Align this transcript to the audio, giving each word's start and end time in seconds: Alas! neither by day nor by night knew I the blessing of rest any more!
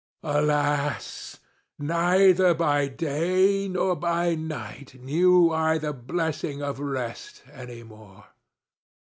Alas! 0.23 1.37
neither 1.77 2.55
by 2.55 2.87
day 2.87 3.67
nor 3.67 3.95
by 3.95 4.33
night 4.33 4.99
knew 4.99 5.51
I 5.51 5.77
the 5.77 5.93
blessing 5.93 6.59
of 6.59 6.79
rest 6.79 7.43
any 7.53 7.83
more! 7.83 8.25